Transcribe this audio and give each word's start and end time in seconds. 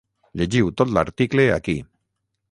Llegiu 0.39 0.71
tot 0.81 0.95
l’article 0.95 1.45
aquí. 1.59 1.77